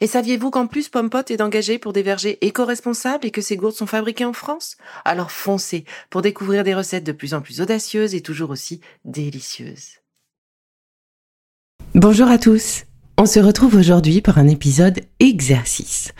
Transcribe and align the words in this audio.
Et 0.00 0.06
saviez-vous 0.06 0.50
qu'en 0.50 0.66
plus 0.66 0.88
Pompot 0.88 1.22
est 1.28 1.40
engagé 1.40 1.78
pour 1.78 1.92
des 1.92 2.02
vergers 2.02 2.38
éco-responsables 2.40 3.26
et 3.26 3.30
que 3.30 3.40
ces 3.40 3.56
gourdes 3.56 3.74
sont 3.74 3.86
fabriquées 3.86 4.24
en 4.24 4.32
France? 4.32 4.76
Alors 5.04 5.30
foncez 5.30 5.84
pour 6.10 6.22
découvrir 6.22 6.64
des 6.64 6.74
recettes 6.74 7.04
de 7.04 7.12
plus 7.12 7.34
en 7.34 7.40
plus 7.40 7.60
audacieuses 7.60 8.14
et 8.14 8.20
toujours 8.20 8.50
aussi 8.50 8.80
délicieuses. 9.04 9.98
Bonjour 11.94 12.28
à 12.28 12.38
tous. 12.38 12.84
On 13.16 13.26
se 13.26 13.40
retrouve 13.40 13.74
aujourd'hui 13.74 14.20
pour 14.20 14.38
un 14.38 14.46
épisode 14.46 15.00
exercice. 15.18 16.12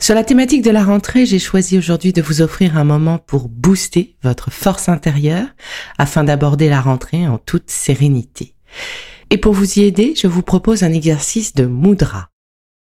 Sur 0.00 0.16
la 0.16 0.24
thématique 0.24 0.62
de 0.62 0.72
la 0.72 0.82
rentrée, 0.82 1.26
j'ai 1.26 1.38
choisi 1.38 1.78
aujourd'hui 1.78 2.12
de 2.12 2.20
vous 2.20 2.42
offrir 2.42 2.76
un 2.76 2.82
moment 2.82 3.18
pour 3.18 3.48
booster 3.48 4.16
votre 4.24 4.50
force 4.50 4.88
intérieure 4.88 5.46
afin 5.96 6.24
d'aborder 6.24 6.68
la 6.68 6.80
rentrée 6.80 7.28
en 7.28 7.38
toute 7.38 7.70
sérénité. 7.70 8.56
Et 9.30 9.38
pour 9.38 9.52
vous 9.52 9.78
y 9.78 9.84
aider, 9.84 10.14
je 10.16 10.26
vous 10.26 10.42
propose 10.42 10.82
un 10.82 10.92
exercice 10.92 11.54
de 11.54 11.66
mudra. 11.66 12.31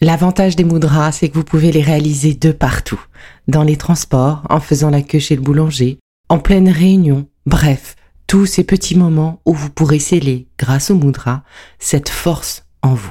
L'avantage 0.00 0.54
des 0.54 0.62
moudras, 0.62 1.10
c'est 1.10 1.28
que 1.28 1.34
vous 1.34 1.42
pouvez 1.42 1.72
les 1.72 1.82
réaliser 1.82 2.32
de 2.32 2.52
partout. 2.52 3.00
Dans 3.48 3.64
les 3.64 3.76
transports, 3.76 4.44
en 4.48 4.60
faisant 4.60 4.90
la 4.90 5.02
queue 5.02 5.18
chez 5.18 5.34
le 5.34 5.42
boulanger, 5.42 5.98
en 6.28 6.38
pleine 6.38 6.68
réunion, 6.68 7.26
bref, 7.46 7.96
tous 8.28 8.46
ces 8.46 8.62
petits 8.62 8.96
moments 8.96 9.40
où 9.44 9.54
vous 9.54 9.70
pourrez 9.70 9.98
sceller, 9.98 10.46
grâce 10.56 10.92
aux 10.92 10.94
moudras, 10.94 11.42
cette 11.80 12.10
force 12.10 12.64
en 12.82 12.94
vous. 12.94 13.10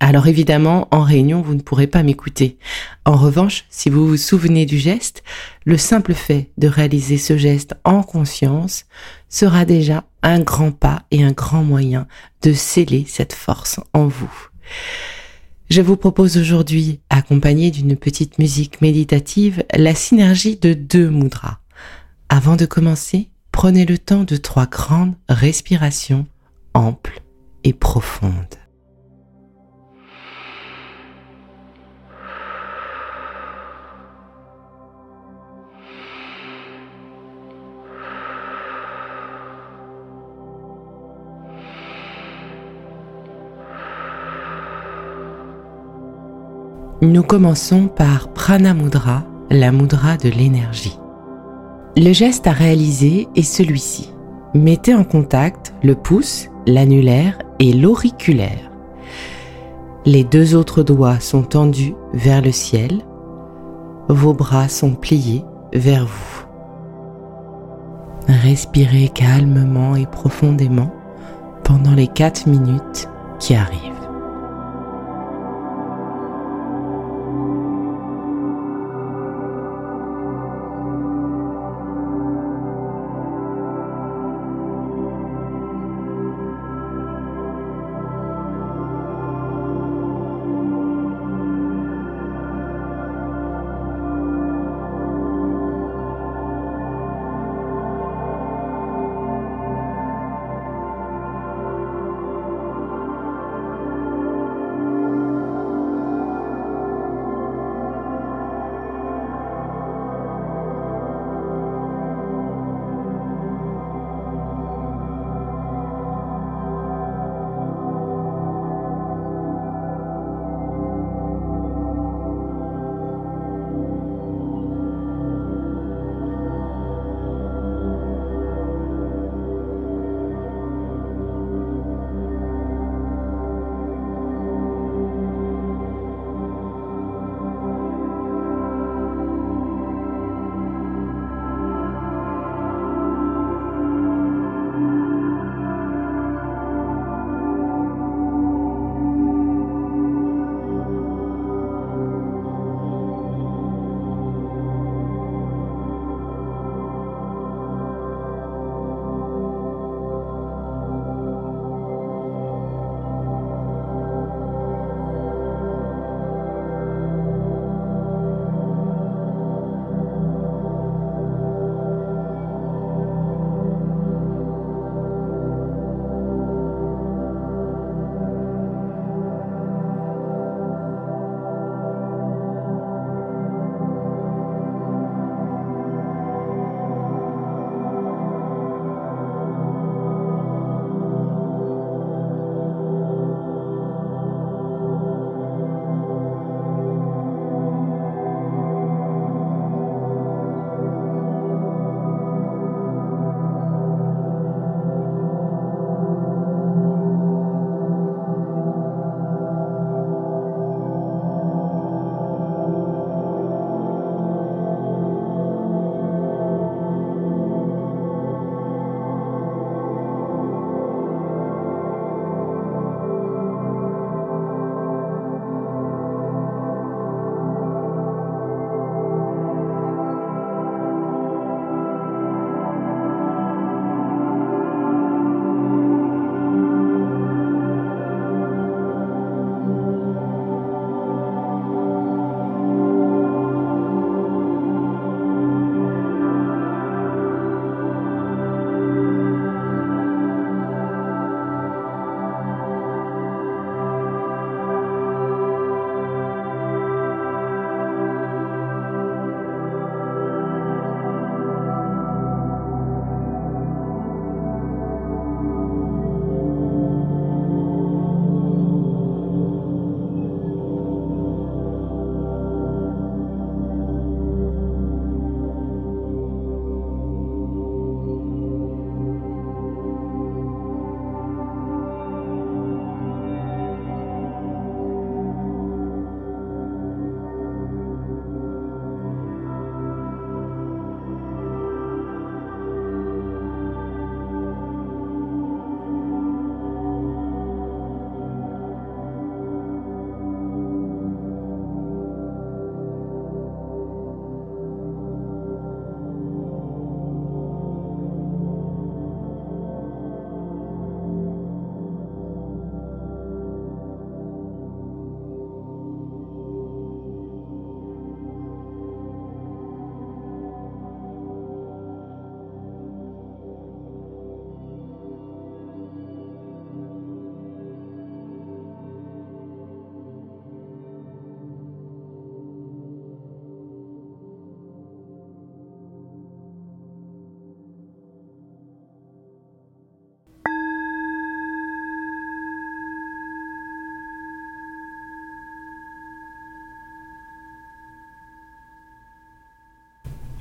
Alors 0.00 0.26
évidemment, 0.26 0.88
en 0.90 1.02
réunion, 1.02 1.42
vous 1.42 1.54
ne 1.54 1.60
pourrez 1.60 1.86
pas 1.86 2.02
m'écouter. 2.02 2.56
En 3.04 3.16
revanche, 3.16 3.66
si 3.68 3.90
vous 3.90 4.08
vous 4.08 4.16
souvenez 4.16 4.64
du 4.64 4.78
geste, 4.78 5.22
le 5.66 5.76
simple 5.76 6.14
fait 6.14 6.50
de 6.56 6.66
réaliser 6.66 7.18
ce 7.18 7.36
geste 7.36 7.74
en 7.84 8.02
conscience 8.02 8.86
sera 9.28 9.66
déjà 9.66 10.04
un 10.22 10.40
grand 10.40 10.72
pas 10.72 11.02
et 11.10 11.22
un 11.22 11.32
grand 11.32 11.62
moyen 11.62 12.06
de 12.42 12.54
sceller 12.54 13.04
cette 13.06 13.34
force 13.34 13.80
en 13.92 14.06
vous. 14.06 14.32
Je 15.72 15.80
vous 15.80 15.96
propose 15.96 16.36
aujourd'hui, 16.36 17.00
accompagné 17.08 17.70
d'une 17.70 17.96
petite 17.96 18.38
musique 18.38 18.82
méditative, 18.82 19.64
la 19.74 19.94
synergie 19.94 20.56
de 20.56 20.74
deux 20.74 21.08
mudras. 21.08 21.60
Avant 22.28 22.56
de 22.56 22.66
commencer, 22.66 23.30
prenez 23.52 23.86
le 23.86 23.96
temps 23.96 24.24
de 24.24 24.36
trois 24.36 24.66
grandes 24.66 25.14
respirations 25.30 26.26
amples 26.74 27.22
et 27.64 27.72
profondes. 27.72 28.61
Nous 47.02 47.24
commençons 47.24 47.88
par 47.88 48.28
Prana 48.28 48.74
Mudra, 48.74 49.24
la 49.50 49.72
mudra 49.72 50.16
de 50.16 50.28
l'énergie. 50.28 51.00
Le 51.96 52.12
geste 52.12 52.46
à 52.46 52.52
réaliser 52.52 53.26
est 53.34 53.42
celui-ci. 53.42 54.14
Mettez 54.54 54.94
en 54.94 55.02
contact 55.02 55.74
le 55.82 55.96
pouce, 55.96 56.48
l'annulaire 56.64 57.38
et 57.58 57.72
l'auriculaire. 57.72 58.70
Les 60.06 60.22
deux 60.22 60.54
autres 60.54 60.84
doigts 60.84 61.18
sont 61.18 61.42
tendus 61.42 61.96
vers 62.12 62.40
le 62.40 62.52
ciel. 62.52 63.00
Vos 64.08 64.32
bras 64.32 64.68
sont 64.68 64.94
pliés 64.94 65.44
vers 65.72 66.06
vous. 66.06 66.46
Respirez 68.28 69.08
calmement 69.08 69.96
et 69.96 70.06
profondément 70.06 70.94
pendant 71.64 71.94
les 71.94 72.06
4 72.06 72.46
minutes 72.46 73.08
qui 73.40 73.56
arrivent. 73.56 73.91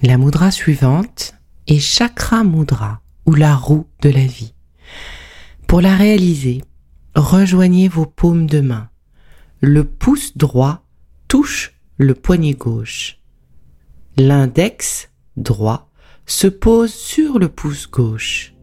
La 0.03 0.17
mudra 0.17 0.49
suivante 0.49 1.35
est 1.67 1.77
Chakra 1.77 2.43
Mudra 2.43 3.01
ou 3.27 3.35
la 3.35 3.55
roue 3.55 3.85
de 4.01 4.09
la 4.09 4.25
vie. 4.25 4.55
Pour 5.67 5.79
la 5.79 5.95
réaliser, 5.95 6.63
rejoignez 7.13 7.87
vos 7.87 8.07
paumes 8.07 8.47
de 8.47 8.61
main. 8.61 8.89
Le 9.59 9.83
pouce 9.83 10.35
droit 10.35 10.87
touche 11.27 11.75
le 11.97 12.15
poignet 12.15 12.53
gauche. 12.55 13.19
L'index 14.17 15.11
droit 15.37 15.91
se 16.25 16.47
pose 16.47 16.91
sur 16.91 17.37
le 17.37 17.47
pouce 17.47 17.87
gauche 17.87 18.55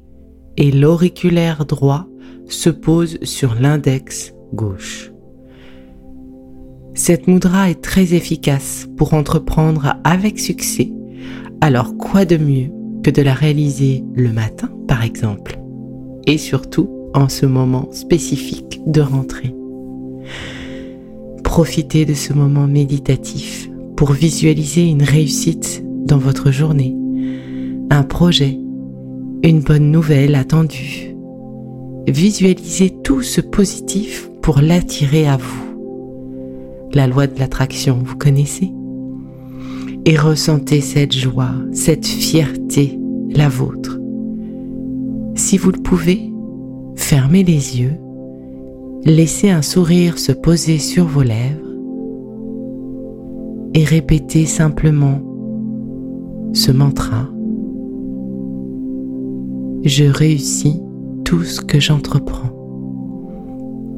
et 0.57 0.73
l'auriculaire 0.73 1.67
droit 1.67 2.09
se 2.49 2.69
pose 2.69 3.17
sur 3.23 3.55
l'index 3.55 4.35
gauche. 4.53 5.13
Cette 6.95 7.29
mudra 7.29 7.71
est 7.71 7.81
très 7.81 8.15
efficace 8.15 8.89
pour 8.97 9.15
entreprendre 9.15 9.95
avec 10.03 10.41
succès, 10.41 10.91
alors 11.61 11.97
quoi 11.97 12.25
de 12.25 12.37
mieux 12.37 12.71
que 13.03 13.11
de 13.11 13.23
la 13.23 13.35
réaliser 13.35 14.05
le 14.15 14.33
matin 14.33 14.71
par 14.87 15.03
exemple, 15.03 15.59
et 16.27 16.39
surtout 16.39 16.89
en 17.15 17.29
ce 17.29 17.47
moment 17.47 17.89
spécifique 17.93 18.81
de 18.87 19.01
rentrée. 19.01 19.55
Profitez 21.45 22.05
de 22.05 22.15
ce 22.15 22.33
moment 22.33 22.67
méditatif 22.67 23.69
pour 23.97 24.13
visualiser 24.13 24.87
une 24.87 25.03
réussite 25.03 25.83
dans 26.07 26.19
votre 26.19 26.51
journée, 26.51 26.95
un 27.91 28.03
projet, 28.03 28.59
une 29.43 29.61
bonne 29.61 29.91
nouvelle 29.91 30.35
attendue. 30.35 31.15
Visualisez 32.07 32.95
tout 33.03 33.23
ce 33.23 33.41
positif 33.41 34.31
pour 34.43 34.61
l'attirer 34.61 35.27
à 35.27 35.37
vous. 35.37 35.65
La 36.93 37.07
loi 37.07 37.27
de 37.27 37.39
l'attraction, 37.39 38.01
vous 38.03 38.17
connaissez? 38.17 38.73
Et 40.11 40.17
ressentez 40.17 40.81
cette 40.81 41.13
joie, 41.13 41.53
cette 41.73 42.07
fierté, 42.07 42.99
la 43.29 43.51
vôtre. 43.51 44.01
Si 45.35 45.59
vous 45.59 45.71
le 45.71 45.83
pouvez, 45.83 46.33
fermez 46.97 47.45
les 47.45 47.79
yeux, 47.79 47.93
laissez 49.05 49.51
un 49.51 49.61
sourire 49.61 50.19
se 50.19 50.33
poser 50.33 50.79
sur 50.79 51.05
vos 51.05 51.23
lèvres 51.23 51.75
et 53.75 53.85
répétez 53.85 54.47
simplement 54.47 55.21
ce 56.55 56.73
mantra. 56.73 57.29
Je 59.85 60.07
réussis 60.07 60.81
tout 61.27 61.43
ce 61.43 61.61
que 61.61 61.81
j'entreprends. 61.81 62.57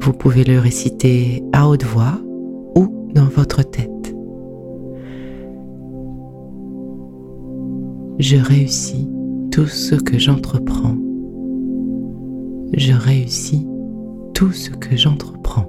Vous 0.01 0.13
pouvez 0.13 0.43
le 0.43 0.59
réciter 0.59 1.45
à 1.53 1.69
haute 1.69 1.85
voix 1.85 2.21
ou 2.75 3.13
dans 3.15 3.27
votre 3.27 3.63
tête. 3.63 4.00
Je 8.21 8.37
réussis 8.37 9.09
tout 9.51 9.67
ce 9.67 9.95
que 9.95 10.19
j'entreprends. 10.19 10.95
Je 12.75 12.93
réussis 12.93 13.67
tout 14.35 14.53
ce 14.53 14.69
que 14.69 14.95
j'entreprends. 14.95 15.67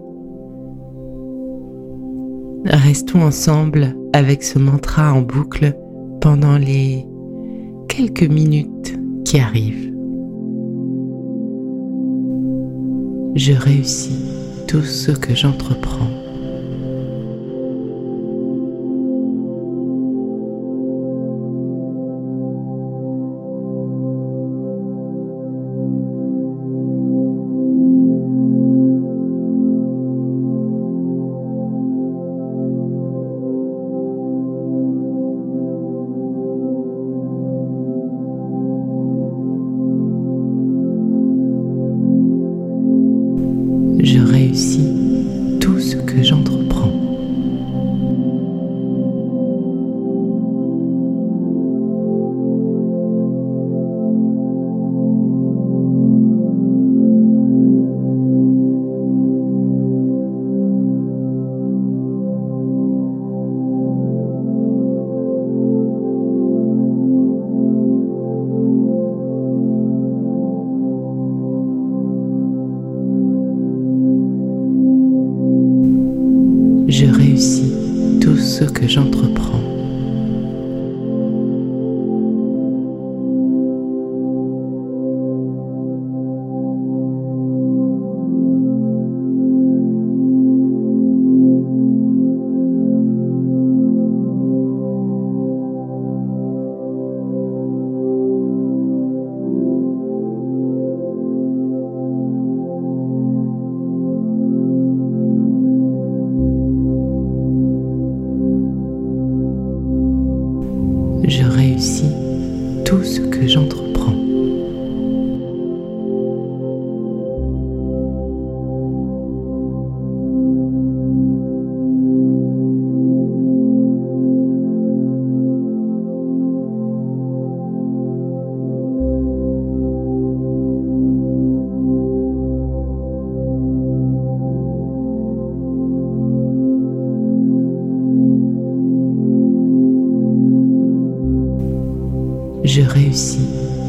Restons 2.66 3.22
ensemble 3.22 3.96
avec 4.12 4.44
ce 4.44 4.60
mantra 4.60 5.14
en 5.14 5.22
boucle 5.22 5.74
pendant 6.20 6.58
les 6.58 7.06
quelques 7.88 8.30
minutes 8.30 9.00
qui 9.24 9.40
arrivent. 9.40 9.94
Je 13.36 13.54
réussis 13.54 14.26
tout 14.68 14.84
ce 14.84 15.14
que 15.14 15.34
j'entreprends. 15.34 16.21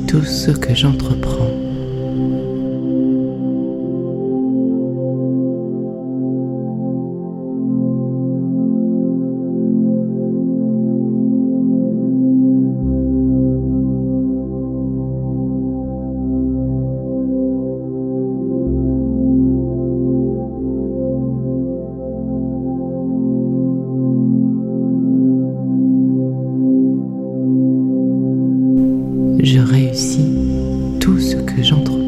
Tout 0.09 0.25
ce 0.25 0.51
que 0.51 0.75
j'entreprends. 0.75 1.62
Je 29.41 29.61
réussis 29.61 30.33
tout 31.01 31.19
ce 31.19 31.37
que 31.37 31.63
j'entreprends. 31.63 32.02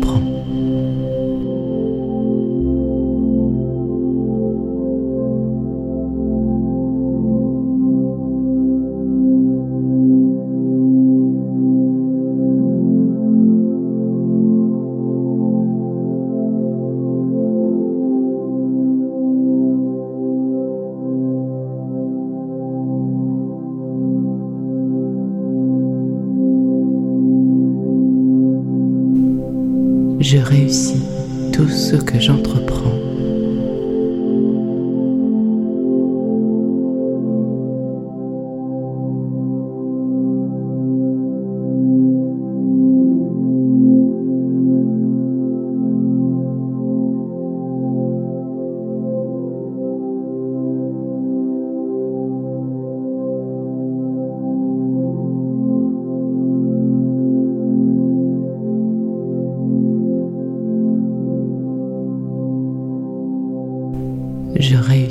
Je 30.24 30.38
réussis 30.38 31.04
tout 31.52 31.68
ce 31.68 31.96
que 31.96 32.18
j'entreprends. 32.18 32.93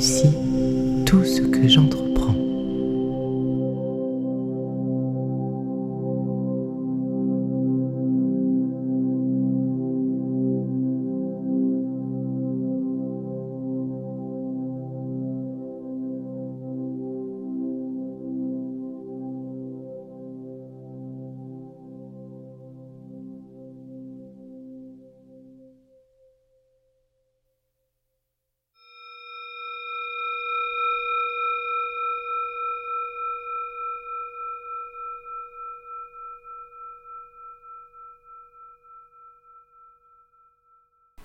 Je 0.04 0.12
réussis 0.12 1.06
tout 1.06 1.24
ce 1.24 1.42
que 1.42 1.68
j'entreprends. 1.68 2.03